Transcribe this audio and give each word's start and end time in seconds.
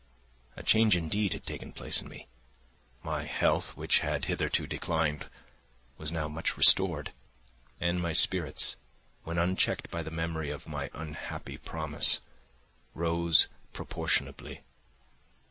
A 0.55 0.63
change 0.63 0.95
indeed 0.97 1.33
had 1.33 1.45
taken 1.45 1.73
place 1.73 2.01
in 2.01 2.09
me; 2.09 2.25
my 3.03 3.21
health, 3.25 3.77
which 3.77 3.99
had 3.99 4.25
hitherto 4.25 4.65
declined, 4.65 5.29
was 5.99 6.11
now 6.11 6.27
much 6.27 6.57
restored; 6.57 7.11
and 7.79 8.01
my 8.01 8.11
spirits, 8.11 8.77
when 9.25 9.37
unchecked 9.37 9.91
by 9.91 10.01
the 10.01 10.09
memory 10.09 10.49
of 10.49 10.67
my 10.67 10.89
unhappy 10.95 11.59
promise, 11.59 12.19
rose 12.95 13.47
proportionably. 13.73 14.61